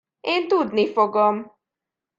Én 0.19 0.47
tudni 0.47 0.87
fogom. 0.91 1.51